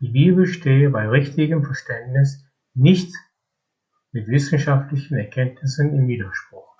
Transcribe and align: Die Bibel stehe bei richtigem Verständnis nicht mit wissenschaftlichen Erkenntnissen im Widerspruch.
Die 0.00 0.08
Bibel 0.08 0.46
stehe 0.46 0.88
bei 0.88 1.06
richtigem 1.08 1.62
Verständnis 1.62 2.42
nicht 2.72 3.14
mit 4.10 4.28
wissenschaftlichen 4.28 5.18
Erkenntnissen 5.18 5.92
im 5.92 6.08
Widerspruch. 6.08 6.74